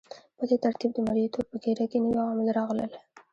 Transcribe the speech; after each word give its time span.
په 0.37 0.43
دې 0.49 0.57
ترتیب 0.65 0.91
د 0.93 0.99
مرئیتوب 1.09 1.45
په 1.51 1.57
ګیډه 1.63 1.85
کې 1.91 1.97
نوي 2.03 2.17
عوامل 2.23 2.47
راغلل. 2.59 2.91